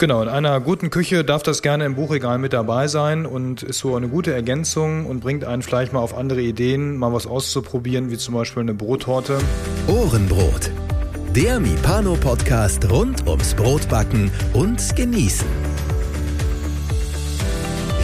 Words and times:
Genau, 0.00 0.22
in 0.22 0.30
einer 0.30 0.58
guten 0.60 0.88
Küche 0.88 1.24
darf 1.24 1.42
das 1.42 1.60
gerne 1.60 1.84
im 1.84 1.94
Buchregal 1.94 2.38
mit 2.38 2.54
dabei 2.54 2.88
sein 2.88 3.26
und 3.26 3.62
ist 3.62 3.80
so 3.80 3.96
eine 3.96 4.08
gute 4.08 4.32
Ergänzung 4.32 5.04
und 5.04 5.20
bringt 5.20 5.44
einen 5.44 5.60
vielleicht 5.60 5.92
mal 5.92 6.00
auf 6.00 6.16
andere 6.16 6.40
Ideen, 6.40 6.96
mal 6.96 7.12
was 7.12 7.26
auszuprobieren, 7.26 8.10
wie 8.10 8.16
zum 8.16 8.32
Beispiel 8.32 8.62
eine 8.62 8.72
Brottorte. 8.72 9.36
Ohrenbrot. 9.88 10.70
Der 11.36 11.60
Mipano-Podcast 11.60 12.90
rund 12.90 13.26
ums 13.26 13.52
Brotbacken 13.52 14.30
und 14.54 14.96
Genießen. 14.96 15.46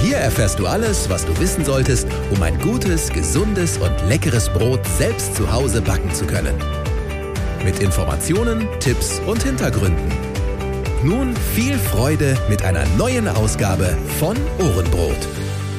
Hier 0.03 0.19
erfährst 0.19 0.59
du 0.59 0.67
alles, 0.67 1.09
was 1.09 1.25
du 1.25 1.41
wissen 1.41 1.65
solltest, 1.65 2.07
um 2.31 2.43
ein 2.43 2.59
gutes, 2.61 3.09
gesundes 3.09 3.79
und 3.79 3.95
leckeres 4.07 4.51
Brot 4.51 4.85
selbst 4.99 5.35
zu 5.35 5.51
Hause 5.51 5.81
backen 5.81 6.13
zu 6.13 6.27
können. 6.27 6.57
Mit 7.65 7.81
Informationen, 7.81 8.69
Tipps 8.81 9.19
und 9.27 9.43
Hintergründen. 9.43 10.36
Nun 11.07 11.37
viel 11.55 11.79
Freude 11.79 12.37
mit 12.49 12.65
einer 12.65 12.85
neuen 12.97 13.29
Ausgabe 13.29 13.97
von 14.19 14.37
Ohrenbrot. 14.59 15.17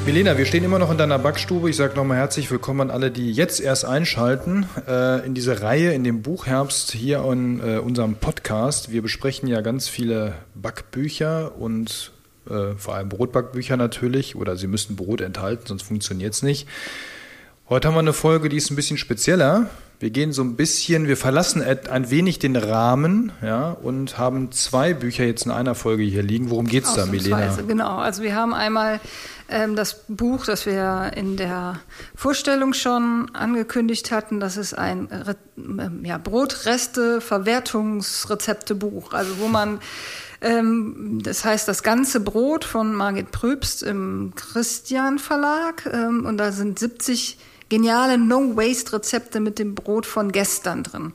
Milena, 0.06 0.38
wir 0.38 0.46
stehen 0.46 0.64
immer 0.64 0.80
noch 0.80 0.90
in 0.90 0.98
deiner 0.98 1.20
Backstube. 1.20 1.70
Ich 1.70 1.76
sage 1.76 1.98
nochmal 1.98 2.16
herzlich 2.16 2.50
willkommen 2.50 2.80
an 2.80 2.92
alle, 2.92 3.12
die 3.12 3.34
jetzt 3.34 3.60
erst 3.60 3.84
einschalten 3.84 4.68
äh, 4.88 5.26
in 5.26 5.34
diese 5.34 5.62
Reihe, 5.62 5.92
in 5.92 6.06
dem 6.06 6.22
Buchherbst 6.22 6.94
hier 6.94 7.26
in 7.26 7.60
äh, 7.60 7.80
unserem 7.80 8.16
Podcast. 8.16 8.94
Wir 8.94 9.02
besprechen 9.02 9.50
ja 9.50 9.60
ganz 9.60 9.90
viele 9.90 10.34
Backbücher 10.56 11.59
und 11.59 12.14
äh, 12.50 12.76
vor 12.78 12.96
allem 12.96 13.09
Brotbackbücher 13.09 13.76
natürlich, 13.76 14.38
oder 14.38 14.56
sie 14.56 14.68
müssen 14.68 14.96
Brot 14.96 15.20
enthalten, 15.20 15.64
sonst 15.66 15.84
funktioniert 15.84 16.36
es 16.36 16.42
nicht. 16.42 16.70
Heute 17.68 17.90
haben 17.90 17.96
wir 17.96 18.00
eine 18.00 18.14
Folge, 18.14 18.48
die 18.48 18.56
ist 18.56 18.72
ein 18.72 18.78
bisschen 18.78 18.98
spezieller. 18.98 19.70
Wir 20.00 20.12
gehen 20.12 20.32
so 20.32 20.44
ein 20.44 20.56
bisschen, 20.56 21.08
wir 21.08 21.18
verlassen 21.18 21.64
ein 21.64 22.12
wenig 22.12 22.38
den 22.38 22.56
Rahmen, 22.56 23.32
ja, 23.42 23.72
und 23.72 24.20
haben 24.20 24.52
zwei 24.52 24.94
Bücher 24.94 25.26
jetzt 25.26 25.48
in 25.48 25.52
einer 25.52 25.73
Folge 25.73 26.04
hier 26.04 26.22
liegen. 26.22 26.52
Worum 26.52 26.68
geht 26.68 26.84
es 26.84 26.94
da, 26.94 27.08
Milena? 27.08 27.58
Genau, 27.68 27.98
also 27.98 28.22
wir 28.22 28.36
haben 28.36 28.53
einmal 28.53 29.00
ähm, 29.50 29.75
das 29.75 30.03
Buch, 30.08 30.45
das 30.45 30.68
wir 30.68 31.14
in 31.16 31.36
der 31.36 31.80
Vorstellung 32.14 32.73
schon 32.73 33.31
angekündigt 33.34 34.12
hatten. 34.12 34.40
Das 34.40 34.56
ist 34.56 34.78
ein 34.78 35.08
Re 35.08 35.36
ja, 36.03 36.20
Brotreste-Verwertungsrezepte-Buch, 36.20 39.14
also 39.14 39.40
wo 39.40 39.48
man 39.48 39.80
ähm, 40.42 41.22
das 41.23 41.44
heißt 41.44 41.68
das 41.68 41.81
ganze 41.81 42.20
Brot 42.20 42.64
von 42.64 42.94
Margit 42.94 43.31
Pröbst 43.31 43.81
im 43.81 44.34
Christian 44.36 45.18
Verlag. 45.18 45.90
Ähm, 45.92 46.28
und 46.28 46.38
da 46.38 46.52
sind 46.52 46.78
70 46.78 47.40
geniale 47.70 48.18
No-Waste-Rezepte 48.18 49.40
mit 49.40 49.60
dem 49.60 49.76
Brot 49.76 50.06
von 50.06 50.32
gestern 50.32 50.84
drin. 50.84 51.14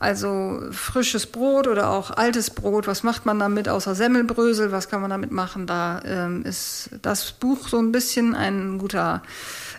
Also 0.00 0.60
frisches 0.70 1.26
Brot 1.26 1.66
oder 1.66 1.90
auch 1.90 2.12
altes 2.12 2.50
Brot, 2.50 2.86
was 2.86 3.02
macht 3.02 3.26
man 3.26 3.40
damit 3.40 3.68
außer 3.68 3.96
Semmelbrösel, 3.96 4.70
was 4.70 4.88
kann 4.88 5.00
man 5.00 5.10
damit 5.10 5.32
machen? 5.32 5.66
Da 5.66 6.00
ähm, 6.04 6.44
ist 6.44 6.90
das 7.02 7.32
Buch 7.32 7.66
so 7.66 7.78
ein 7.78 7.90
bisschen 7.90 8.36
ein 8.36 8.78
guter 8.78 9.22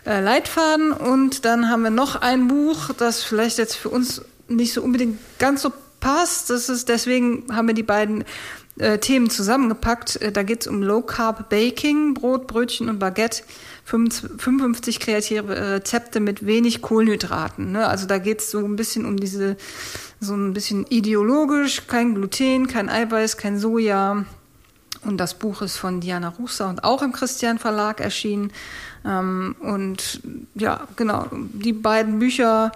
äh, 0.04 0.20
Leitfaden. 0.20 0.92
Und 0.92 1.46
dann 1.46 1.70
haben 1.70 1.82
wir 1.82 1.90
noch 1.90 2.16
ein 2.16 2.48
Buch, 2.48 2.90
das 2.98 3.22
vielleicht 3.22 3.56
jetzt 3.56 3.76
für 3.76 3.88
uns 3.88 4.20
nicht 4.48 4.74
so 4.74 4.82
unbedingt 4.82 5.18
ganz 5.38 5.62
so 5.62 5.72
passt. 6.00 6.50
Das 6.50 6.68
ist 6.68 6.90
deswegen 6.90 7.44
haben 7.50 7.68
wir 7.68 7.74
die 7.74 7.82
beiden 7.82 8.24
äh, 8.78 8.98
Themen 8.98 9.30
zusammengepackt. 9.30 10.20
Äh, 10.20 10.32
da 10.32 10.42
geht 10.42 10.62
es 10.62 10.66
um 10.66 10.82
Low 10.82 11.00
Carb 11.00 11.48
Baking, 11.48 12.12
Brot, 12.12 12.46
Brötchen 12.46 12.88
und 12.88 12.98
Baguette. 12.98 13.42
55 13.90 15.00
kreative 15.00 15.74
Rezepte 15.74 16.20
mit 16.20 16.46
wenig 16.46 16.80
Kohlenhydraten. 16.80 17.72
Ne? 17.72 17.86
Also 17.86 18.06
da 18.06 18.18
geht 18.18 18.40
es 18.40 18.50
so 18.50 18.58
ein 18.58 18.76
bisschen 18.76 19.04
um 19.04 19.16
diese, 19.16 19.56
so 20.20 20.34
ein 20.34 20.52
bisschen 20.52 20.86
ideologisch, 20.88 21.88
kein 21.88 22.14
Gluten, 22.14 22.68
kein 22.68 22.88
Eiweiß, 22.88 23.36
kein 23.36 23.58
Soja. 23.58 24.24
Und 25.02 25.16
das 25.16 25.34
Buch 25.34 25.62
ist 25.62 25.76
von 25.76 26.00
Diana 26.00 26.28
Russa 26.28 26.68
und 26.68 26.84
auch 26.84 27.02
im 27.02 27.12
Christian 27.12 27.58
Verlag 27.58 28.00
erschienen. 28.00 28.52
Ähm, 29.04 29.56
und 29.60 30.20
ja, 30.54 30.86
genau, 30.96 31.26
die 31.32 31.72
beiden 31.72 32.18
Bücher 32.20 32.70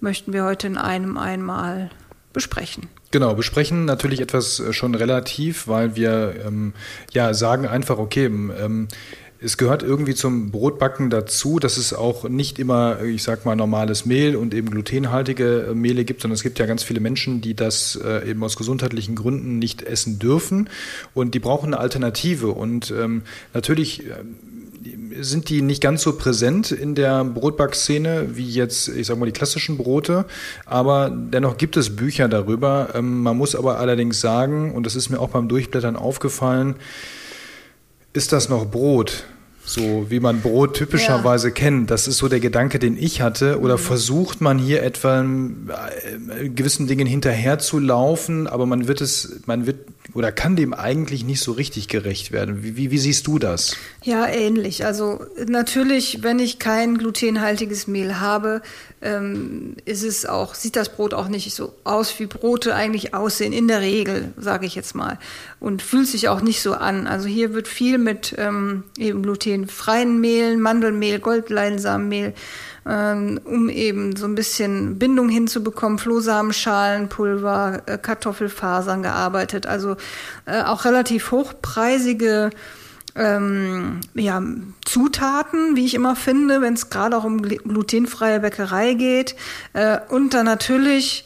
möchten 0.00 0.32
wir 0.32 0.44
heute 0.44 0.66
in 0.66 0.76
einem 0.76 1.16
einmal 1.16 1.90
besprechen. 2.32 2.88
Genau, 3.10 3.34
besprechen 3.34 3.86
natürlich 3.86 4.20
etwas 4.20 4.60
äh, 4.60 4.72
schon 4.74 4.94
relativ, 4.94 5.66
weil 5.66 5.96
wir 5.96 6.44
ähm, 6.46 6.74
ja 7.12 7.32
sagen 7.32 7.66
einfach, 7.66 7.96
okay, 7.96 8.26
ähm, 8.26 8.88
es 9.40 9.56
gehört 9.56 9.82
irgendwie 9.82 10.14
zum 10.14 10.50
Brotbacken 10.50 11.10
dazu, 11.10 11.58
dass 11.58 11.76
es 11.76 11.92
auch 11.92 12.28
nicht 12.28 12.58
immer, 12.58 13.02
ich 13.02 13.22
sag 13.22 13.44
mal, 13.44 13.54
normales 13.54 14.04
Mehl 14.04 14.34
und 14.34 14.52
eben 14.52 14.70
glutenhaltige 14.70 15.68
äh, 15.70 15.74
Mehle 15.74 16.04
gibt, 16.04 16.22
sondern 16.22 16.34
es 16.34 16.42
gibt 16.42 16.58
ja 16.58 16.66
ganz 16.66 16.82
viele 16.82 17.00
Menschen, 17.00 17.40
die 17.40 17.54
das 17.54 17.98
äh, 18.04 18.28
eben 18.28 18.42
aus 18.42 18.56
gesundheitlichen 18.56 19.14
Gründen 19.14 19.58
nicht 19.58 19.82
essen 19.82 20.18
dürfen 20.18 20.68
und 21.14 21.34
die 21.34 21.38
brauchen 21.38 21.66
eine 21.66 21.78
Alternative. 21.78 22.48
Und 22.48 22.90
ähm, 22.90 23.22
natürlich 23.54 24.06
äh, 24.06 24.14
sind 25.20 25.48
die 25.50 25.62
nicht 25.62 25.82
ganz 25.82 26.02
so 26.02 26.16
präsent 26.16 26.72
in 26.72 26.96
der 26.96 27.24
Brotbackszene 27.24 28.30
wie 28.34 28.48
jetzt, 28.48 28.88
ich 28.88 29.06
sag 29.06 29.18
mal, 29.18 29.26
die 29.26 29.32
klassischen 29.32 29.76
Brote. 29.76 30.24
Aber 30.66 31.10
dennoch 31.10 31.58
gibt 31.58 31.76
es 31.76 31.94
Bücher 31.94 32.28
darüber. 32.28 32.88
Ähm, 32.94 33.22
man 33.22 33.36
muss 33.36 33.54
aber 33.54 33.78
allerdings 33.78 34.20
sagen, 34.20 34.74
und 34.74 34.84
das 34.84 34.96
ist 34.96 35.10
mir 35.10 35.20
auch 35.20 35.30
beim 35.30 35.48
Durchblättern 35.48 35.94
aufgefallen, 35.94 36.74
ist 38.18 38.32
das 38.32 38.48
noch 38.48 38.66
Brot? 38.66 39.24
So 39.64 40.06
wie 40.08 40.18
man 40.18 40.40
Brot 40.40 40.74
typischerweise 40.74 41.48
ja. 41.48 41.54
kennt. 41.54 41.90
Das 41.90 42.08
ist 42.08 42.18
so 42.18 42.28
der 42.28 42.40
Gedanke, 42.40 42.78
den 42.78 42.96
ich 43.00 43.20
hatte. 43.20 43.60
Oder 43.60 43.74
mhm. 43.74 43.82
versucht 43.82 44.40
man 44.40 44.58
hier 44.58 44.82
etwa 44.82 45.22
äh, 45.22 46.48
gewissen 46.48 46.86
Dingen 46.86 47.06
hinterherzulaufen, 47.06 48.46
aber 48.46 48.66
man 48.66 48.88
wird 48.88 49.00
es, 49.00 49.40
man 49.46 49.66
wird 49.66 49.76
oder 50.14 50.32
kann 50.32 50.56
dem 50.56 50.72
eigentlich 50.74 51.24
nicht 51.24 51.40
so 51.40 51.52
richtig 51.52 51.86
gerecht 51.86 52.32
werden. 52.32 52.64
Wie, 52.64 52.76
wie, 52.76 52.90
wie, 52.90 52.98
siehst 52.98 53.26
du 53.26 53.38
das? 53.38 53.76
Ja, 54.08 54.26
ähnlich. 54.26 54.86
Also 54.86 55.20
natürlich, 55.48 56.22
wenn 56.22 56.38
ich 56.38 56.58
kein 56.58 56.96
glutenhaltiges 56.96 57.88
Mehl 57.88 58.20
habe, 58.20 58.62
ähm, 59.02 59.76
ist 59.84 60.02
es 60.02 60.24
auch, 60.24 60.54
sieht 60.54 60.76
das 60.76 60.88
Brot 60.88 61.12
auch 61.12 61.28
nicht 61.28 61.54
so 61.54 61.74
aus, 61.84 62.18
wie 62.18 62.24
Brote 62.24 62.74
eigentlich 62.74 63.12
aussehen, 63.12 63.52
in 63.52 63.68
der 63.68 63.82
Regel, 63.82 64.32
sage 64.38 64.64
ich 64.64 64.74
jetzt 64.74 64.94
mal. 64.94 65.18
Und 65.60 65.82
fühlt 65.82 66.06
sich 66.06 66.30
auch 66.30 66.40
nicht 66.40 66.62
so 66.62 66.72
an. 66.72 67.06
Also 67.06 67.28
hier 67.28 67.52
wird 67.52 67.68
viel 67.68 67.98
mit 67.98 68.34
ähm, 68.38 68.84
eben 68.96 69.22
glutenfreien 69.22 70.18
Mehlen, 70.18 70.62
Mandelmehl, 70.62 71.18
Goldleinsamenmehl, 71.18 72.32
ähm, 72.88 73.38
um 73.44 73.68
eben 73.68 74.16
so 74.16 74.24
ein 74.24 74.34
bisschen 74.34 74.98
Bindung 74.98 75.28
hinzubekommen, 75.28 75.98
Flohsamenschalenpulver, 75.98 77.82
äh, 77.84 77.98
Kartoffelfasern 77.98 79.02
gearbeitet. 79.02 79.66
Also 79.66 79.96
äh, 80.46 80.62
auch 80.62 80.86
relativ 80.86 81.30
hochpreisige 81.30 82.48
ähm, 83.18 84.00
ja, 84.14 84.42
Zutaten, 84.84 85.76
wie 85.76 85.84
ich 85.84 85.94
immer 85.94 86.16
finde, 86.16 86.60
wenn 86.60 86.74
es 86.74 86.88
gerade 86.88 87.16
auch 87.16 87.24
um 87.24 87.42
glutenfreie 87.42 88.40
Bäckerei 88.40 88.94
geht. 88.94 89.34
Äh, 89.72 89.98
und 90.08 90.34
dann 90.34 90.46
natürlich 90.46 91.24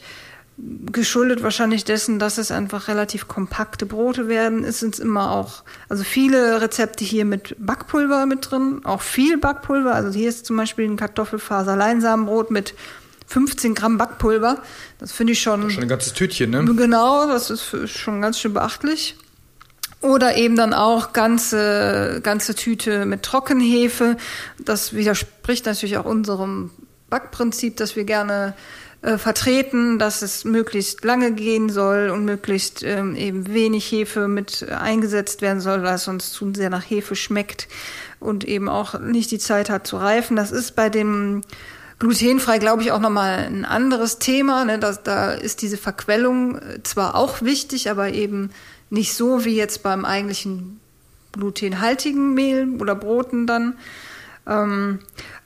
geschuldet 0.57 1.41
wahrscheinlich 1.41 1.83
dessen, 1.83 2.19
dass 2.19 2.37
es 2.37 2.51
einfach 2.51 2.87
relativ 2.87 3.27
kompakte 3.27 3.85
Brote 3.85 4.27
werden, 4.27 4.63
ist 4.63 4.83
es 4.83 4.99
immer 4.99 5.31
auch, 5.31 5.63
also 5.89 6.03
viele 6.03 6.61
Rezepte 6.61 7.03
hier 7.03 7.25
mit 7.25 7.55
Backpulver 7.57 8.25
mit 8.25 8.51
drin, 8.51 8.81
auch 8.83 9.01
viel 9.01 9.37
Backpulver. 9.37 9.93
Also 9.93 10.17
hier 10.17 10.29
ist 10.29 10.45
zum 10.45 10.57
Beispiel 10.57 10.85
ein 10.85 10.97
Kartoffelfaser-Leinsamenbrot 10.97 12.51
mit 12.51 12.75
15 13.27 13.73
Gramm 13.73 13.97
Backpulver. 13.97 14.61
Das 14.99 15.11
finde 15.11 15.33
ich 15.33 15.41
schon. 15.41 15.61
Das 15.61 15.69
ist 15.69 15.75
schon 15.75 15.83
ein 15.83 15.89
ganzes 15.89 16.13
Tütchen, 16.13 16.51
ne? 16.51 16.63
Genau, 16.75 17.27
das 17.27 17.49
ist 17.49 17.75
schon 17.89 18.21
ganz 18.21 18.39
schön 18.39 18.53
beachtlich. 18.53 19.15
Oder 20.03 20.35
eben 20.35 20.57
dann 20.57 20.73
auch 20.73 21.13
ganze, 21.13 22.19
ganze 22.23 22.55
Tüte 22.55 23.05
mit 23.05 23.23
Trockenhefe. 23.23 24.17
Das 24.59 24.93
widerspricht 24.93 25.65
natürlich 25.65 25.97
auch 25.97 26.05
unserem 26.05 26.71
Backprinzip, 27.09 27.77
dass 27.77 27.95
wir 27.95 28.03
gerne 28.03 28.53
äh, 29.01 29.17
vertreten, 29.17 29.99
dass 29.99 30.21
es 30.21 30.43
möglichst 30.43 31.05
lange 31.05 31.31
gehen 31.31 31.69
soll 31.69 32.09
und 32.09 32.25
möglichst 32.25 32.83
ähm, 32.83 33.15
eben 33.15 33.53
wenig 33.53 33.89
Hefe 33.89 34.27
mit 34.27 34.67
eingesetzt 34.69 35.41
werden 35.41 35.61
soll, 35.61 35.83
weil 35.83 35.95
es 35.95 36.03
sonst 36.03 36.33
zu 36.33 36.53
sehr 36.53 36.69
nach 36.69 36.83
Hefe 36.83 37.15
schmeckt 37.15 37.69
und 38.19 38.43
eben 38.43 38.67
auch 38.67 38.99
nicht 38.99 39.31
die 39.31 39.39
Zeit 39.39 39.69
hat 39.69 39.87
zu 39.87 39.95
reifen. 39.95 40.35
Das 40.35 40.51
ist 40.51 40.75
bei 40.75 40.89
dem 40.89 41.43
Glutenfrei, 41.99 42.59
glaube 42.59 42.81
ich, 42.81 42.91
auch 42.91 42.99
nochmal 42.99 43.45
ein 43.45 43.63
anderes 43.63 44.19
Thema. 44.19 44.65
Ne? 44.65 44.79
Das, 44.79 45.03
da 45.03 45.31
ist 45.31 45.61
diese 45.61 45.77
Verquellung 45.77 46.57
äh, 46.57 46.83
zwar 46.83 47.15
auch 47.15 47.41
wichtig, 47.41 47.89
aber 47.89 48.09
eben 48.09 48.49
nicht 48.93 49.15
so 49.15 49.43
wie 49.43 49.55
jetzt 49.55 49.81
beim 49.81 50.05
eigentlichen 50.05 50.79
glutenhaltigen 51.31 52.35
Mehl 52.35 52.79
oder 52.79 52.93
Broten 52.93 53.47
dann. 53.47 53.75
Ähm, 54.45 54.99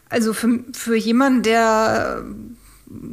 also 0.10 0.34
für, 0.34 0.60
für 0.74 0.98
jemanden, 0.98 1.44
der 1.44 2.26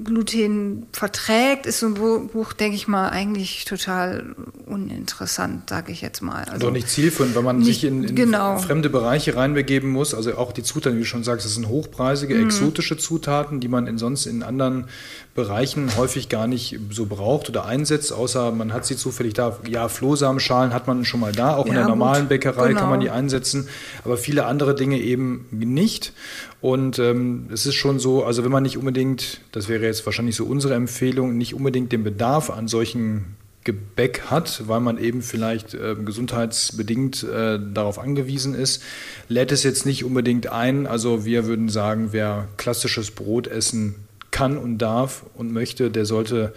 Gluten 0.05 0.87
verträgt, 0.93 1.67
ist 1.67 1.81
so 1.81 1.87
ein 1.87 1.95
Buch, 1.95 2.53
denke 2.53 2.77
ich 2.77 2.87
mal, 2.87 3.09
eigentlich 3.09 3.65
total 3.65 4.37
uninteressant, 4.67 5.69
sage 5.69 5.91
ich 5.91 6.01
jetzt 6.01 6.21
mal. 6.21 6.45
Also 6.45 6.67
Doch 6.67 6.73
nicht 6.73 6.89
zielführend, 6.89 7.35
weil 7.35 7.43
man 7.43 7.59
nicht, 7.59 7.67
sich 7.67 7.85
in, 7.85 8.05
in 8.05 8.15
genau. 8.15 8.57
fremde 8.59 8.89
Bereiche 8.89 9.35
reinbegeben 9.35 9.91
muss. 9.91 10.15
Also 10.15 10.37
auch 10.37 10.53
die 10.53 10.63
Zutaten, 10.63 10.97
wie 10.97 11.03
du 11.03 11.07
schon 11.07 11.25
sagst, 11.25 11.45
das 11.45 11.55
sind 11.55 11.67
hochpreisige, 11.67 12.37
mhm. 12.37 12.47
exotische 12.47 12.97
Zutaten, 12.97 13.59
die 13.59 13.67
man 13.67 13.89
in 13.89 13.99
sonst 13.99 14.27
in 14.27 14.45
anderen 14.45 14.87
Bereichen 15.35 15.97
häufig 15.97 16.29
gar 16.29 16.47
nicht 16.47 16.79
so 16.91 17.07
braucht 17.07 17.49
oder 17.49 17.65
einsetzt, 17.65 18.13
außer 18.13 18.53
man 18.53 18.73
hat 18.73 18.87
sie 18.87 18.97
zufällig 18.97 19.35
da. 19.35 19.59
Ja, 19.69 19.89
Flohsamenschalen 19.89 20.73
hat 20.73 20.87
man 20.87 21.05
schon 21.05 21.19
mal 21.19 21.33
da, 21.33 21.57
auch 21.57 21.67
ja, 21.67 21.73
in 21.73 21.79
der 21.79 21.89
normalen 21.89 22.23
gut. 22.23 22.29
Bäckerei 22.29 22.69
genau. 22.69 22.81
kann 22.81 22.91
man 22.91 23.01
die 23.01 23.11
einsetzen, 23.11 23.69
aber 24.05 24.17
viele 24.17 24.47
andere 24.47 24.77
Dinge 24.77 25.01
eben 25.01 25.47
nicht. 25.51 26.13
Und 26.61 26.99
ähm, 26.99 27.49
es 27.53 27.67
ist 27.67 27.75
schon 27.75 27.99
so, 27.99 28.25
also 28.25 28.45
wenn 28.45 28.53
man 28.53 28.63
nicht 28.63 28.79
unbedingt, 28.79 29.41
das 29.53 29.64
wäre 29.69 29.85
jetzt 29.85 30.05
wahrscheinlich 30.07 30.37
so 30.37 30.45
unsere 30.45 30.75
Empfehlung, 30.75 31.37
nicht 31.37 31.55
unbedingt 31.55 31.93
den 31.93 32.05
Bedarf 32.05 32.51
an 32.51 32.69
solchen 32.69 33.37
Gebäck 33.65 34.25
hat, 34.31 34.69
weil 34.69 34.81
man 34.81 34.99
eben 34.99 35.23
vielleicht 35.23 35.75
äh, 35.75 35.95
gesundheitsbedingt 35.95 37.23
äh, 37.25 37.59
darauf 37.73 37.99
angewiesen 37.99 38.55
ist, 38.55 38.83
lädt 39.29 39.53
es 39.53 39.63
jetzt 39.63 39.87
nicht 39.87 40.05
unbedingt 40.05 40.49
ein. 40.49 40.87
Also 40.87 41.25
wir 41.25 41.47
würden 41.47 41.71
sagen, 41.71 42.09
wer 42.13 42.47
klassisches 42.59 43.11
Brot 43.11 43.47
essen 43.47 43.95
kann 44.31 44.59
und 44.59 44.79
darf 44.79 45.25
und 45.35 45.53
möchte, 45.53 45.91
der 45.91 46.05
sollte 46.05 46.53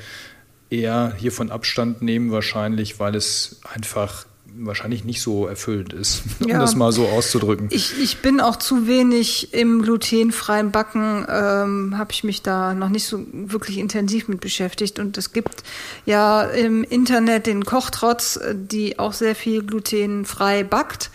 eher 0.70 1.14
hiervon 1.18 1.50
Abstand 1.50 2.02
nehmen, 2.02 2.32
wahrscheinlich, 2.32 3.00
weil 3.00 3.16
es 3.16 3.62
einfach 3.64 4.26
wahrscheinlich 4.60 5.04
nicht 5.04 5.22
so 5.22 5.48
erfüllend 5.48 5.94
ist, 5.94 6.24
um 6.40 6.50
ja, 6.50 6.60
das 6.60 6.76
mal 6.76 6.92
so 6.92 7.08
auszudrücken. 7.08 7.68
Ich, 7.72 8.00
ich 8.00 8.18
bin 8.22 8.40
auch 8.40 8.56
zu 8.56 8.88
wenig 8.88 9.54
im 9.54 9.82
glutenfreien 9.82 10.72
Backen, 10.72 11.26
ähm, 11.30 11.98
habe 11.98 12.12
ich 12.12 12.24
mich 12.24 12.42
da 12.42 12.74
noch 12.74 12.90
nicht 12.90 13.06
so 13.06 13.26
wirklich 13.32 13.78
intensiv 13.78 14.28
mit 14.28 14.40
beschäftigt. 14.40 15.00
Und 15.00 15.18
es 15.18 15.34
gibt 15.34 15.64
ja 16.06 16.44
im 16.44 16.84
Internet 16.84 17.48
den 17.48 17.66
Kochtrotz, 17.66 18.40
die 18.54 19.00
auch 19.00 19.14
sehr 19.14 19.36
viel 19.36 19.64
glutenfrei 19.64 20.64
backt. 20.64 21.12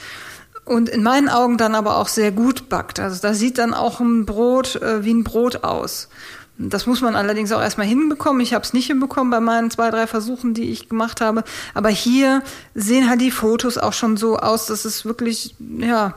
Und 0.65 0.89
in 0.89 1.03
meinen 1.03 1.29
Augen 1.29 1.59
dann 1.59 1.75
aber 1.75 1.97
auch 1.97 2.07
sehr 2.07 2.31
gut 2.31 2.69
backt. 2.69 3.01
Also 3.01 3.21
da 3.21 3.35
sieht 3.35 3.59
dann 3.59 3.75
auch 3.75 3.99
ein 3.99 4.27
Brot 4.27 4.77
äh, 4.77 5.05
wie 5.05 5.13
ein 5.13 5.25
Brot 5.25 5.65
aus. 5.65 6.09
Das 6.59 6.87
muss 6.87 7.01
man 7.01 7.17
allerdings 7.17 7.51
auch 7.51 7.61
erstmal 7.61 7.87
hinbekommen. 7.87 8.41
Ich 8.43 8.55
habe 8.55 8.65
es 8.65 8.73
nicht 8.73 8.87
hinbekommen 8.87 9.31
bei 9.31 9.41
meinen 9.41 9.71
zwei, 9.71 9.91
drei 9.91 10.07
Versuchen, 10.07 10.55
die 10.55 10.71
ich 10.71 10.89
gemacht 10.89 11.21
habe. 11.21 11.45
Aber 11.75 11.89
hier 11.89 12.43
sehen 12.75 13.09
halt 13.09 13.21
die 13.21 13.31
Fotos 13.31 13.79
auch 13.79 13.93
schon 13.93 14.17
so 14.17 14.37
aus, 14.37 14.67
dass 14.67 14.85
es 14.85 15.05
wirklich, 15.05 15.55
ja, 15.59 16.15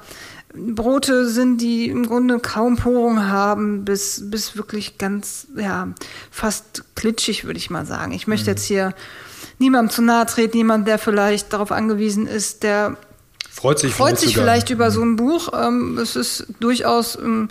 Brote 0.53 1.27
sind, 1.27 1.59
die 1.59 1.87
im 1.89 2.05
Grunde 2.05 2.39
kaum 2.39 2.77
Porung 2.77 3.27
haben, 3.27 3.85
bis, 3.85 4.29
bis 4.29 4.55
wirklich 4.55 4.97
ganz, 4.97 5.47
ja, 5.55 5.89
fast 6.31 6.83
klitschig, 6.95 7.45
würde 7.45 7.57
ich 7.57 7.69
mal 7.69 7.85
sagen. 7.85 8.13
Ich 8.13 8.27
möchte 8.27 8.49
mhm. 8.49 8.55
jetzt 8.55 8.65
hier 8.65 8.93
niemandem 9.59 9.93
zu 9.93 10.01
nahe 10.01 10.25
treten, 10.25 10.57
jemand, 10.57 10.87
der 10.87 10.97
vielleicht 10.97 11.53
darauf 11.53 11.71
angewiesen 11.71 12.27
ist, 12.27 12.63
der 12.63 12.97
freut 13.51 13.79
sich, 13.79 13.93
freut 13.93 14.19
sich 14.19 14.33
vielleicht 14.33 14.69
über 14.69 14.91
so 14.91 15.01
ein 15.01 15.15
Buch. 15.15 15.49
Ähm, 15.53 15.97
es 15.97 16.15
ist 16.15 16.45
durchaus 16.59 17.17
ähm, 17.17 17.49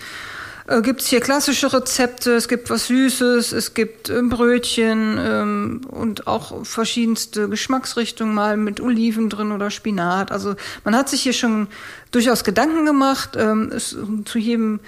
äh, 0.67 0.81
gibt 0.81 1.03
es 1.03 1.09
hier 1.09 1.21
klassische 1.21 1.73
Rezepte, 1.73 2.33
es 2.33 2.49
gibt 2.49 2.71
was 2.71 2.87
Süßes, 2.87 3.53
es 3.53 3.75
gibt 3.75 4.09
äh, 4.09 4.23
Brötchen 4.23 5.19
ähm, 5.19 5.81
und 5.89 6.27
auch 6.27 6.65
verschiedenste 6.65 7.49
Geschmacksrichtungen, 7.49 8.35
mal 8.35 8.57
mit 8.57 8.81
Oliven 8.81 9.29
drin 9.29 9.53
oder 9.53 9.71
Spinat. 9.71 10.33
Also 10.33 10.55
man 10.85 10.97
hat 10.97 11.09
sich 11.09 11.23
hier 11.23 11.35
schon 11.35 11.69
durchaus 12.11 12.45
Gedanken 12.45 12.87
gemacht. 12.87 13.37
Ähm, 13.37 13.71
es, 13.75 13.97
zu 14.25 14.39
jedem 14.39 14.81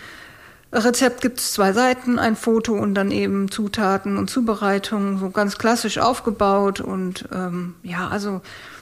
Rezept 0.73 1.21
gibt 1.21 1.41
es 1.41 1.53
zwei 1.53 1.73
Seiten, 1.73 2.19
ein 2.19 2.37
Foto 2.37 2.75
und 2.75 2.95
dann 2.95 3.11
eben 3.11 3.51
Zutaten 3.51 4.17
und 4.17 4.29
Zubereitungen, 4.31 5.19
so 5.19 5.31
ganz 5.31 5.59
klassisch 5.59 5.99
aufgebaut. 5.99 6.81
Und 6.81 7.29
ähm, 7.33 7.75
ja, 7.83 8.09
also 8.09 8.41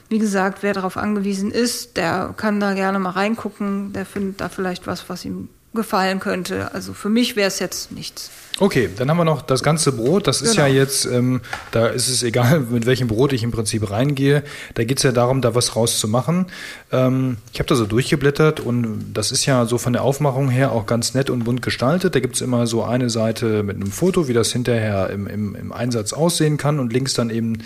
wie 0.09 0.19
gesagt, 0.19 0.61
wer 0.61 0.73
darauf 0.73 0.97
angewiesen 0.97 1.51
ist, 1.51 1.97
der 1.97 2.33
kann 2.37 2.59
da 2.59 2.73
gerne 2.73 2.99
mal 2.99 3.11
reingucken, 3.11 3.91
der 3.93 4.05
findet 4.05 4.39
da 4.39 4.49
vielleicht 4.49 4.87
was, 4.87 5.09
was 5.09 5.25
ihm 5.25 5.49
gefallen 5.75 6.19
könnte. 6.19 6.73
Also 6.73 6.93
für 6.93 7.09
mich 7.09 7.35
wäre 7.35 7.47
es 7.47 7.59
jetzt 7.59 7.91
nichts. 7.91 8.31
Okay, 8.57 8.89
dann 8.95 9.09
haben 9.09 9.17
wir 9.17 9.25
noch 9.25 9.41
das 9.41 9.63
ganze 9.63 9.91
Brot. 9.91 10.27
Das 10.27 10.41
ist 10.41 10.55
genau. 10.55 10.67
ja 10.67 10.73
jetzt, 10.73 11.05
ähm, 11.05 11.41
da 11.71 11.87
ist 11.87 12.07
es 12.07 12.23
egal, 12.23 12.59
mit 12.71 12.85
welchem 12.85 13.09
Brot 13.09 13.33
ich 13.33 13.43
im 13.43 13.51
Prinzip 13.51 13.91
reingehe. 13.91 14.43
Da 14.75 14.85
geht 14.85 14.97
es 14.97 15.03
ja 15.03 15.11
darum, 15.11 15.41
da 15.41 15.55
was 15.55 15.75
rauszumachen. 15.75 16.45
Ähm, 16.91 17.37
ich 17.51 17.59
habe 17.59 17.67
da 17.67 17.75
so 17.75 17.85
durchgeblättert 17.85 18.61
und 18.61 19.13
das 19.13 19.33
ist 19.33 19.45
ja 19.45 19.65
so 19.65 19.77
von 19.77 19.91
der 19.91 20.03
Aufmachung 20.03 20.49
her 20.49 20.71
auch 20.71 20.85
ganz 20.85 21.13
nett 21.13 21.29
und 21.29 21.43
bunt 21.43 21.61
gestaltet. 21.61 22.15
Da 22.15 22.21
gibt 22.21 22.35
es 22.35 22.41
immer 22.41 22.65
so 22.65 22.83
eine 22.83 23.09
Seite 23.09 23.61
mit 23.63 23.75
einem 23.75 23.91
Foto, 23.91 24.29
wie 24.29 24.33
das 24.33 24.53
hinterher 24.53 25.09
im, 25.09 25.27
im, 25.27 25.55
im 25.55 25.73
Einsatz 25.73 26.13
aussehen 26.13 26.55
kann 26.55 26.79
und 26.79 26.93
links 26.93 27.13
dann 27.13 27.29
eben 27.29 27.57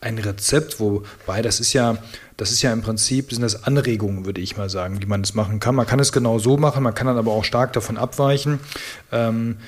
ein 0.00 0.18
Rezept, 0.18 0.80
wobei 0.80 1.42
das 1.42 1.60
ist 1.60 1.72
ja, 1.72 1.98
das 2.42 2.50
ist 2.50 2.60
ja 2.60 2.72
im 2.72 2.82
Prinzip, 2.82 3.30
sind 3.30 3.42
das 3.42 3.62
Anregungen, 3.62 4.26
würde 4.26 4.40
ich 4.40 4.56
mal 4.56 4.68
sagen, 4.68 5.00
wie 5.00 5.06
man 5.06 5.20
es 5.20 5.34
machen 5.34 5.60
kann. 5.60 5.76
Man 5.76 5.86
kann 5.86 6.00
es 6.00 6.10
genau 6.10 6.40
so 6.40 6.56
machen, 6.56 6.82
man 6.82 6.92
kann 6.92 7.06
dann 7.06 7.16
aber 7.16 7.30
auch 7.30 7.44
stark 7.44 7.72
davon 7.72 7.96
abweichen. 7.96 8.58
Ähm, 9.12 9.58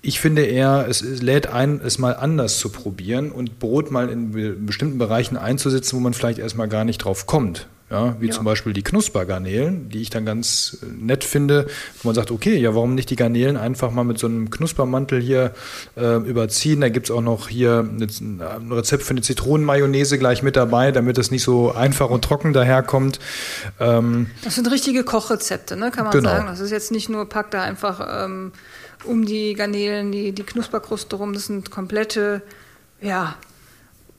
ich 0.00 0.18
finde 0.18 0.46
eher, 0.46 0.86
es 0.88 1.02
lädt 1.02 1.48
ein, 1.48 1.78
es 1.84 1.98
mal 1.98 2.16
anders 2.16 2.58
zu 2.58 2.70
probieren 2.70 3.30
und 3.30 3.58
Brot 3.58 3.90
mal 3.90 4.08
in 4.08 4.64
bestimmten 4.64 4.96
Bereichen 4.96 5.36
einzusetzen, 5.36 5.94
wo 5.94 6.00
man 6.00 6.14
vielleicht 6.14 6.38
erstmal 6.38 6.68
gar 6.68 6.86
nicht 6.86 7.04
drauf 7.04 7.26
kommt. 7.26 7.66
Ja, 7.90 8.14
wie 8.20 8.28
ja. 8.28 8.32
zum 8.32 8.44
Beispiel 8.44 8.72
die 8.72 8.84
Knuspergarnelen, 8.84 9.88
die 9.88 10.00
ich 10.00 10.10
dann 10.10 10.24
ganz 10.24 10.78
äh, 10.80 10.86
nett 10.86 11.24
finde, 11.24 11.66
wo 12.00 12.08
man 12.08 12.14
sagt, 12.14 12.30
okay, 12.30 12.56
ja, 12.56 12.72
warum 12.76 12.94
nicht 12.94 13.10
die 13.10 13.16
Garnelen 13.16 13.56
einfach 13.56 13.90
mal 13.90 14.04
mit 14.04 14.16
so 14.16 14.28
einem 14.28 14.48
Knuspermantel 14.48 15.20
hier 15.20 15.52
äh, 15.96 16.16
überziehen? 16.18 16.80
Da 16.82 16.88
gibt's 16.88 17.10
auch 17.10 17.20
noch 17.20 17.48
hier 17.48 17.80
ein 17.80 18.70
Rezept 18.70 19.02
für 19.02 19.10
eine 19.10 19.22
Zitronenmayonnaise 19.22 20.18
gleich 20.18 20.44
mit 20.44 20.54
dabei, 20.54 20.92
damit 20.92 21.18
es 21.18 21.32
nicht 21.32 21.42
so 21.42 21.72
einfach 21.72 22.10
und 22.10 22.22
trocken 22.22 22.52
daherkommt. 22.52 23.18
Ähm, 23.80 24.28
das 24.44 24.54
sind 24.54 24.70
richtige 24.70 25.02
Kochrezepte, 25.02 25.76
ne? 25.76 25.90
kann 25.90 26.04
man 26.04 26.12
genau. 26.12 26.30
sagen. 26.30 26.46
Das 26.46 26.60
ist 26.60 26.70
jetzt 26.70 26.92
nicht 26.92 27.08
nur, 27.08 27.28
pack 27.28 27.50
da 27.50 27.62
einfach 27.62 28.24
ähm, 28.24 28.52
um 29.02 29.26
die 29.26 29.54
Garnelen 29.54 30.12
die, 30.12 30.30
die 30.30 30.44
Knusperkruste 30.44 31.16
rum, 31.16 31.32
das 31.32 31.46
sind 31.46 31.72
komplette, 31.72 32.42
ja, 33.00 33.34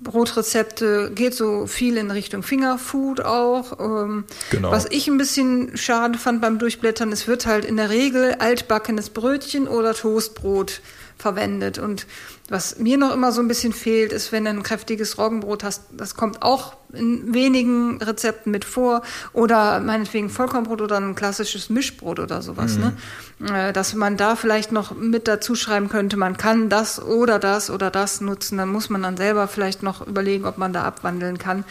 Brotrezepte 0.04 1.12
geht 1.14 1.36
so 1.36 1.68
viel 1.68 1.98
in 1.98 2.10
Richtung 2.12 2.44
Fingerfood 2.44 3.22
auch. 3.22 3.80
Ähm, 3.80 4.26
genau. 4.50 4.72
Was 4.72 4.88
ich 4.90 5.08
ein 5.08 5.18
bisschen 5.18 5.78
schade 5.78 6.18
fand 6.18 6.42
beim 6.42 6.60
Durchblättern, 6.60 7.12
es 7.12 7.28
wird 7.28 7.46
halt 7.46 7.66
in 7.66 7.78
der 7.78 7.90
Regel 7.90 8.36
altbackenes 8.40 9.12
Brötchen 9.12 9.68
oder 9.68 9.94
Toastbrot 9.94 10.82
verwendet. 11.22 11.80
Und 11.80 12.08
was 12.50 12.80
mir 12.80 12.98
noch 12.98 13.14
immer 13.14 13.32
so 13.32 13.42
ein 13.42 13.48
bisschen 13.48 13.72
fehlt, 13.72 14.12
ist, 14.12 14.32
wenn 14.32 14.44
du 14.44 14.50
ein 14.50 14.64
kräftiges 14.64 15.18
Roggenbrot 15.18 15.64
hast, 15.64 15.84
das 15.92 16.16
kommt 16.16 16.42
auch 16.42 16.74
in 16.94 17.34
wenigen 17.34 18.02
Rezepten 18.02 18.52
mit 18.52 18.66
vor. 18.66 19.04
Oder 19.32 19.80
meinetwegen 19.80 20.30
Vollkornbrot 20.30 20.82
oder 20.82 20.98
ein 20.98 21.16
klassisches 21.16 21.70
Mischbrot 21.70 22.20
oder 22.20 22.42
sowas. 22.42 22.78
Ne? 22.78 22.94
Mhm. 23.40 23.46
Ne? 23.46 23.74
Dass 23.74 23.94
man 23.94 24.18
da 24.18 24.36
vielleicht 24.36 24.72
noch 24.72 24.96
mit 24.96 25.28
dazu 25.28 25.56
schreiben 25.56 25.88
könnte, 25.88 26.18
man 26.18 26.36
kann 26.38 26.70
das 26.70 27.02
oder 27.02 27.40
das 27.40 27.70
oder 27.70 27.90
das 27.90 28.20
nutzen. 28.20 28.58
Dann 28.58 28.70
muss 28.70 28.90
man 28.90 29.04
dann 29.04 29.16
selber 29.16 29.48
vielleicht 29.48 29.84
noch 29.84 30.06
überlegen, 30.06 30.46
ob 30.46 30.58
man 30.58 30.74
da 30.74 30.84
abwandeln 30.84 31.38
kann. 31.38 31.64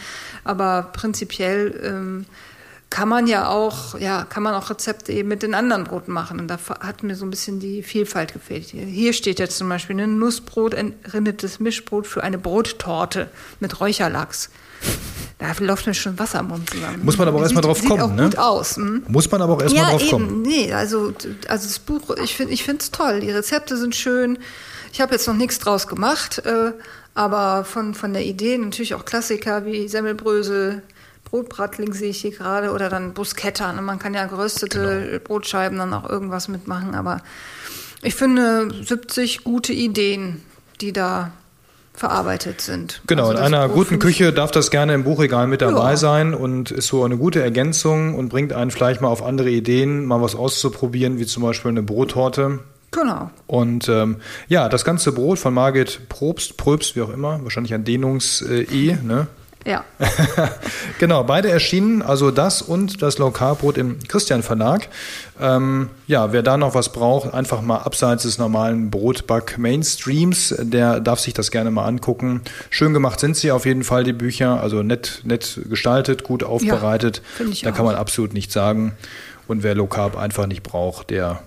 Aber 0.43 0.89
prinzipiell 0.93 1.79
ähm, 1.83 2.25
kann 2.91 3.07
man 3.07 3.25
ja 3.25 3.47
auch, 3.47 3.97
ja, 3.97 4.25
kann 4.25 4.43
man 4.43 4.53
auch 4.53 4.69
Rezepte 4.69 5.13
eben 5.13 5.29
mit 5.29 5.43
den 5.43 5.55
anderen 5.55 5.85
Broten 5.85 6.11
machen. 6.11 6.41
Und 6.41 6.49
da 6.49 6.59
hat 6.81 7.03
mir 7.03 7.15
so 7.15 7.25
ein 7.25 7.31
bisschen 7.31 7.59
die 7.59 7.83
Vielfalt 7.83 8.33
gefehlt. 8.33 8.65
Hier 8.65 9.13
steht 9.13 9.39
jetzt 9.39 9.57
zum 9.57 9.69
Beispiel 9.69 9.99
ein 9.99 10.19
Nussbrot, 10.19 10.75
ein 10.75 10.93
rindetes 11.11 11.61
Mischbrot 11.61 12.05
für 12.05 12.21
eine 12.21 12.37
Brottorte 12.37 13.29
mit 13.61 13.79
Räucherlachs. 13.79 14.49
Da 15.39 15.53
läuft 15.59 15.87
mir 15.87 15.93
schon 15.93 16.19
Wasser 16.19 16.41
im 16.41 16.49
Mund 16.49 16.69
zusammen. 16.69 17.03
Muss 17.03 17.17
man 17.17 17.29
aber 17.29 17.37
auch 17.37 17.43
erstmal 17.43 17.63
drauf 17.63 17.79
sieht 17.79 17.89
kommen, 17.89 18.01
auch 18.01 18.13
ne? 18.13 18.25
gut 18.25 18.37
aus. 18.37 18.75
Hm? 18.75 19.03
Muss 19.07 19.31
man 19.31 19.41
aber 19.41 19.53
auch 19.53 19.61
erstmal 19.61 19.83
ja, 19.85 19.89
drauf 19.89 20.01
eben. 20.01 20.11
kommen. 20.11 20.41
Nee, 20.41 20.73
also, 20.73 21.13
also 21.47 21.67
das 21.67 21.79
Buch, 21.79 22.17
ich 22.21 22.35
finde 22.35 22.53
ich 22.53 22.67
es 22.67 22.91
toll. 22.91 23.21
Die 23.21 23.31
Rezepte 23.31 23.77
sind 23.77 23.95
schön. 23.95 24.37
Ich 24.91 24.99
habe 24.99 25.13
jetzt 25.13 25.27
noch 25.27 25.35
nichts 25.35 25.59
draus 25.59 25.87
gemacht, 25.87 26.39
äh, 26.45 26.73
aber 27.15 27.63
von, 27.63 27.93
von 27.93 28.11
der 28.11 28.25
Idee 28.25 28.57
natürlich 28.57 28.93
auch 28.95 29.05
Klassiker 29.05 29.65
wie 29.65 29.87
Semmelbrösel, 29.87 30.83
Brotbratling 31.31 31.93
sehe 31.93 32.09
ich 32.09 32.21
hier 32.21 32.31
gerade 32.31 32.71
oder 32.71 32.89
dann 32.89 33.13
Bruschetta. 33.13 33.71
Ne? 33.73 33.81
Man 33.81 33.99
kann 33.99 34.13
ja 34.13 34.25
geröstete 34.25 35.05
genau. 35.05 35.19
Brotscheiben 35.23 35.77
dann 35.77 35.93
auch 35.93 36.07
irgendwas 36.07 36.49
mitmachen, 36.49 36.93
aber 36.93 37.21
ich 38.03 38.15
finde 38.15 38.69
70 38.83 39.43
gute 39.43 39.71
Ideen, 39.73 40.41
die 40.81 40.91
da 40.91 41.31
verarbeitet 41.93 42.61
sind. 42.61 43.01
Genau, 43.07 43.27
also 43.27 43.37
in 43.37 43.43
einer 43.43 43.67
Brot 43.67 43.89
guten 43.89 43.99
Küche 43.99 44.33
darf 44.33 44.51
das 44.51 44.71
gerne 44.71 44.93
im 44.93 45.03
Buchregal 45.03 45.47
mit 45.47 45.61
dabei 45.61 45.91
ja. 45.91 45.97
sein 45.97 46.33
und 46.33 46.71
ist 46.71 46.87
so 46.87 47.03
eine 47.03 47.17
gute 47.17 47.41
Ergänzung 47.41 48.15
und 48.15 48.29
bringt 48.29 48.53
einen 48.53 48.71
vielleicht 48.71 49.01
mal 49.01 49.09
auf 49.09 49.23
andere 49.23 49.49
Ideen, 49.49 50.05
mal 50.05 50.21
was 50.21 50.35
auszuprobieren, 50.35 51.19
wie 51.19 51.25
zum 51.25 51.43
Beispiel 51.43 51.69
eine 51.69 51.83
Brottorte. 51.83 52.59
Genau. 52.91 53.29
Und 53.47 53.87
ähm, 53.87 54.17
ja, 54.47 54.67
das 54.67 54.83
ganze 54.83 55.11
Brot 55.11 55.39
von 55.39 55.53
Margit 55.53 56.09
Probst, 56.09 56.57
Probst, 56.57 56.95
wie 56.95 57.01
auch 57.01 57.09
immer, 57.09 57.41
wahrscheinlich 57.43 57.73
ein 57.73 57.83
Dehnungs-E, 57.83 58.89
äh, 58.89 58.97
ne? 59.01 59.27
Ja. 59.65 59.85
genau, 60.99 61.23
beide 61.23 61.49
erschienen, 61.49 62.01
also 62.01 62.31
das 62.31 62.61
und 62.61 63.01
das 63.01 63.17
Low 63.17 63.31
Carb 63.31 63.59
Brot 63.59 63.77
im 63.77 63.99
Christian 64.07 64.43
Verlag. 64.43 64.87
Ähm, 65.39 65.89
ja, 66.07 66.33
wer 66.33 66.41
da 66.41 66.57
noch 66.57 66.73
was 66.73 66.91
braucht, 66.91 67.33
einfach 67.33 67.61
mal 67.61 67.77
abseits 67.77 68.23
des 68.23 68.37
normalen 68.37 68.89
Brotback 68.89 69.57
Mainstreams, 69.57 70.55
der 70.59 70.99
darf 70.99 71.19
sich 71.19 71.33
das 71.33 71.51
gerne 71.51 71.71
mal 71.71 71.85
angucken. 71.85 72.41
Schön 72.69 72.93
gemacht 72.93 73.19
sind 73.19 73.37
sie 73.37 73.51
auf 73.51 73.65
jeden 73.65 73.83
Fall, 73.83 74.03
die 74.03 74.13
Bücher, 74.13 74.61
also 74.61 74.83
nett, 74.83 75.21
nett 75.23 75.61
gestaltet, 75.69 76.23
gut 76.23 76.43
aufbereitet. 76.43 77.21
Ja, 77.39 77.45
ich 77.45 77.61
da 77.61 77.71
auch. 77.71 77.75
kann 77.75 77.85
man 77.85 77.95
absolut 77.95 78.33
nichts 78.33 78.53
sagen. 78.53 78.93
Und 79.47 79.63
wer 79.63 79.75
Low 79.75 79.87
Carb 79.87 80.17
einfach 80.17 80.47
nicht 80.47 80.63
braucht, 80.63 81.09
der 81.09 81.43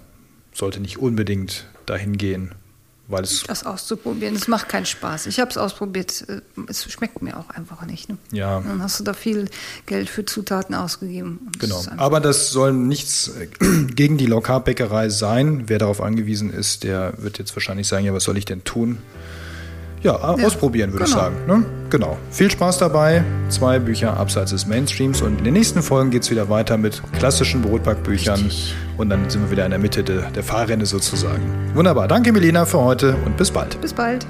sollte 0.52 0.80
nicht 0.80 0.98
unbedingt 0.98 1.66
dahin 1.86 2.16
gehen 2.16 2.54
weil 3.06 3.22
es 3.22 3.42
das 3.42 3.66
auszuprobieren, 3.66 4.34
es 4.34 4.48
macht 4.48 4.68
keinen 4.68 4.86
Spaß. 4.86 5.26
Ich 5.26 5.38
habe 5.38 5.50
es 5.50 5.58
ausprobiert, 5.58 6.24
äh, 6.28 6.40
es 6.68 6.90
schmeckt 6.90 7.20
mir 7.22 7.38
auch 7.38 7.50
einfach 7.50 7.84
nicht. 7.84 8.08
Ne? 8.08 8.16
Ja. 8.32 8.60
Dann 8.60 8.82
hast 8.82 9.00
du 9.00 9.04
da 9.04 9.12
viel 9.12 9.48
Geld 9.86 10.08
für 10.08 10.24
Zutaten 10.24 10.74
ausgegeben. 10.74 11.50
Genau. 11.58 11.82
Aber 11.96 12.20
das 12.20 12.50
soll 12.50 12.72
nichts 12.72 13.28
äh, 13.28 13.48
gegen 13.94 14.16
die 14.16 14.26
Lokarbäckerei 14.26 15.10
sein. 15.10 15.64
Wer 15.66 15.78
darauf 15.78 16.00
angewiesen 16.00 16.52
ist, 16.52 16.84
der 16.84 17.14
wird 17.18 17.38
jetzt 17.38 17.54
wahrscheinlich 17.54 17.88
sagen, 17.88 18.04
ja, 18.06 18.14
was 18.14 18.24
soll 18.24 18.38
ich 18.38 18.46
denn 18.46 18.64
tun? 18.64 18.98
Ja, 20.04 20.12
ja 20.12 20.46
ausprobieren 20.46 20.92
würde 20.92 21.06
genau. 21.06 21.16
ich 21.16 21.22
sagen. 21.22 21.36
Ne? 21.46 21.64
Genau. 21.90 22.18
Viel 22.30 22.50
Spaß 22.50 22.78
dabei. 22.78 23.24
Zwei 23.48 23.78
Bücher 23.78 24.16
abseits 24.16 24.50
des 24.50 24.66
Mainstreams. 24.66 25.22
Und 25.22 25.38
in 25.38 25.44
den 25.44 25.54
nächsten 25.54 25.82
Folgen 25.82 26.10
geht 26.10 26.22
es 26.22 26.30
wieder 26.30 26.48
weiter 26.48 26.76
mit 26.76 27.02
klassischen 27.18 27.62
Brotbackbüchern. 27.62 28.50
Und 28.96 29.08
dann 29.08 29.28
sind 29.30 29.42
wir 29.42 29.50
wieder 29.50 29.64
in 29.64 29.70
der 29.70 29.80
Mitte 29.80 30.04
de, 30.04 30.20
der 30.30 30.42
Fahrrenne 30.42 30.86
sozusagen. 30.86 31.42
Wunderbar. 31.74 32.06
Danke, 32.06 32.32
Melina, 32.32 32.66
für 32.66 32.80
heute 32.80 33.16
und 33.24 33.36
bis 33.36 33.50
bald. 33.50 33.80
Bis 33.80 33.92
bald. 33.92 34.26